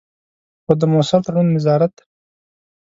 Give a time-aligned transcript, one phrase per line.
[0.63, 1.93] خو د مؤثر تړون، نظارت.